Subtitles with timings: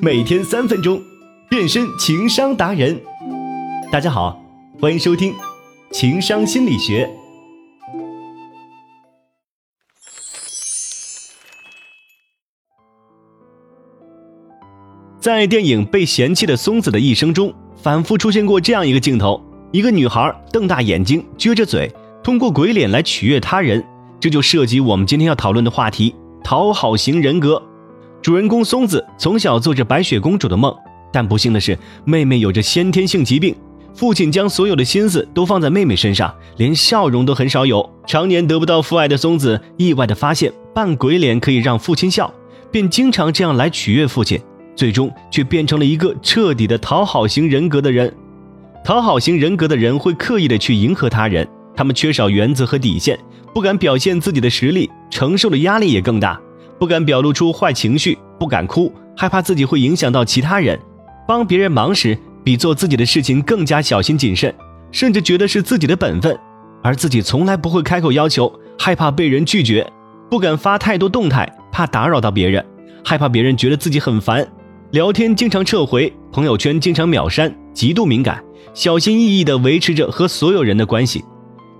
[0.00, 1.02] 每天三分钟，
[1.50, 3.00] 变身情商达人。
[3.90, 4.40] 大家好，
[4.80, 5.34] 欢迎收听
[5.90, 7.10] 情商心理学。
[15.18, 19.42] 在电影《被嫌弃的松子的一生》中，反复出现过这样一个镜头：
[19.72, 21.92] 一个女孩瞪大眼睛，撅着嘴，
[22.22, 23.84] 通过鬼脸来取悦他人。
[24.20, 27.60] 这就涉及我们今天要讨论的话题——讨好型人格。
[28.20, 30.74] 主人公松子从小做着白雪公主的梦，
[31.12, 33.54] 但不幸的是，妹妹有着先天性疾病。
[33.94, 37.88] 父亲将所有的心思都放在妹妹身上，连笑容都很少有。
[38.06, 42.32] 常年得不到父爱的松子，意外的发现扮鬼脸可以让父亲笑，
[42.70, 44.40] 便经常这样来取悦父亲。
[44.76, 48.12] 最终却变成了一个彻底的讨好型人格的人。
[48.84, 53.18] 讨好型人格的人会刻意的去迎合他人，他们缺少原则和底线，
[53.52, 56.40] 不敢表现自己的实力，承受的压力也更大。
[56.78, 60.78] 不敢表露出坏情绪，不敢哭，害怕自己会影响到其他人。
[61.26, 64.54] 帮别人忙时，比做自己的事情更加小心谨慎，
[64.92, 66.38] 甚至觉得是自己的本分，
[66.82, 69.86] 而自己从来不会开口要求，害怕被人拒绝。
[70.30, 72.64] 不敢发太多动态，怕打扰到别人，
[73.04, 74.46] 害怕别人觉得自己很烦。
[74.92, 81.24] 聊天经常撤回，朋友圈经常秒删，极度敏感，小心翼翼地维持着和所有人的关系。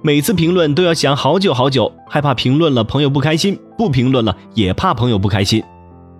[0.00, 5.60] 每次评论都要想好久好久，害怕评论了朋友不开心，不评论了也怕朋友不开心。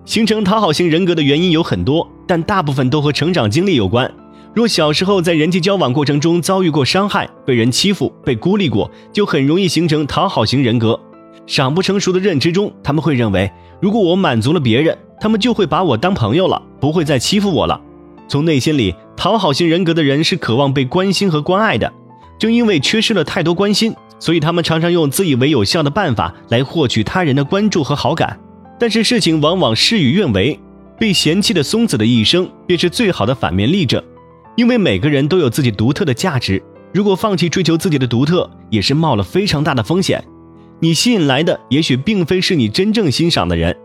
[0.03, 4.11] 形成讨好型人格的原因有很多，但大部分都和成长经历有关。
[4.53, 10.99] 若小时候在人际交往过程中遭遇过伤害，被人欺负，被孤立过，就很容易形成讨好型人格。
[11.47, 17.79] 尚不成熟的认知中，他们会认为，如果我满足了别人，他们就会把我当朋友了，不会再欺负我了。
[18.27, 21.93] 从内心里，讨好型人格的人是渴望被关心和关爱的。
[22.39, 28.39] 正因为缺失了太多关心，所以他们常常用自以为有效的办法来获取他人的关注和好感。
[28.79, 30.57] 但是事情往往事与愿违，
[30.97, 34.01] 被嫌弃的松子的一生便是最好的反面例证。
[34.55, 40.23] 因为每个人都有自己独特的价值，如果放弃追求自己的独特，也是冒了非常大的风险。
[40.79, 43.75] 你吸引来的也许并非是你真正欣赏的人。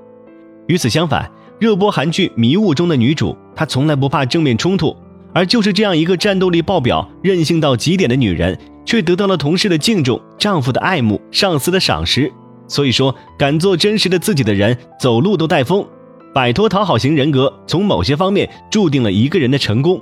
[0.68, 1.28] 与此相反，
[1.58, 4.96] 热播韩剧《迷雾》中的女主，她从来不怕正面冲突。
[5.34, 8.56] 而就是这样一个战斗力爆表、任性到极点的女人，
[8.86, 12.32] 却得到了同事的敬重、丈夫的爱慕、上司的赏识。
[12.68, 15.84] 所以说，敢做真实的自己的人，走路都带风。
[16.32, 20.00] 摆脱讨好型人格，从某些方面注定了一个人的成功。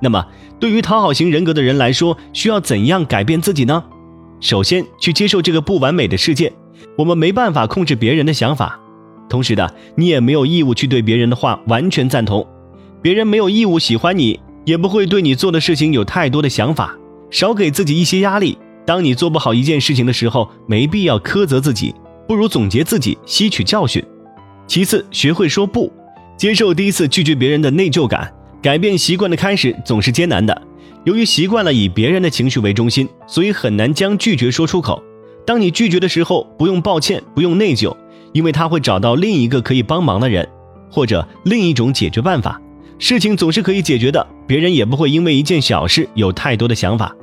[0.00, 0.24] 那么，
[0.60, 3.82] 对于讨好型人格的人来说，需要怎样改变自己呢？
[4.40, 6.52] 首先，去接受这个不完美的世界。
[6.96, 8.78] 我们没办法控制别人的想法，
[9.28, 12.46] 同时的，你也没有义务去对别人的话完全赞同。
[13.02, 14.40] 别人没有义务喜欢你。
[14.64, 16.96] 也不会对你做的事情有太多的想法，
[17.30, 18.56] 少给自己一些压力。
[18.86, 21.94] 当你做不好一件事情的时候，没必要苛责自己，
[22.28, 24.04] 不如总结自己，吸取教训。
[24.66, 25.92] 其次，学会说不，
[26.36, 28.32] 接受第一次拒绝别人的内疚感。
[28.62, 30.62] 改变习惯的开始总是艰难的，
[31.04, 35.02] 由于习惯了以别人的情绪为中心，所以很难将拒绝说出口。
[35.46, 37.94] 当你拒绝的时候，不用抱歉，不用内疚，
[38.32, 40.48] 因为他会找到另一个可以帮忙的人，
[40.90, 42.58] 或者另一种解决办法。
[42.98, 47.14] 事情总是可以解决的，别人也不会因为一件小事有太多的想法。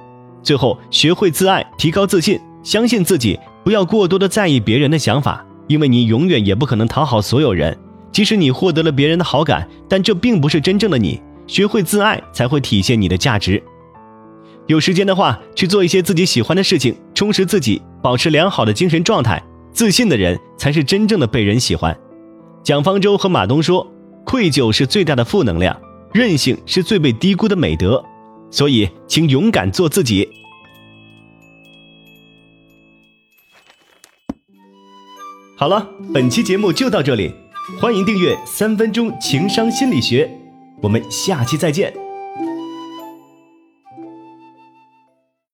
[0.43, 7.77] 最后，学会自爱，提高自信，相信自己，不要过多的在意别人的想法，因为你永远也不可能讨好所有人。
[8.11, 11.21] 即使你获得了别人的好感，但这并不是真正的你。
[11.47, 13.61] 学会自爱，才会体现你的价值。
[14.67, 19.41] 有时间的话，去做一些自己喜欢的事情，充实自己，保持良好的精神状态。
[19.71, 21.97] 自信的人才是真正的被人喜欢。
[22.63, 23.87] 蒋方舟和马东说。
[24.23, 25.75] 愧疚是最大的负能量，
[26.13, 28.03] 任性是最被低估的美德，
[28.49, 30.27] 所以请勇敢做自己。
[35.55, 37.33] 好了，本期节目就到这里，
[37.79, 40.25] 欢迎订阅《三分钟情商心理学》，
[40.81, 41.93] 我们下期再见。